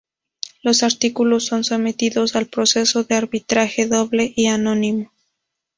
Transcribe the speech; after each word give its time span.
Los 0.63 0.81
artículos 0.81 1.45
son 1.45 1.63
sometidos 1.63 2.35
al 2.35 2.47
proceso 2.47 3.03
de 3.03 3.13
arbitraje 3.13 3.85
doble 3.85 4.33
y 4.35 4.47
anónimo. 4.47 5.11